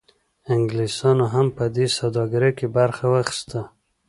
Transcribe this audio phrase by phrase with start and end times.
[0.53, 3.61] انګلیسانو هم په دې سوداګرۍ کې برخه واخیسته.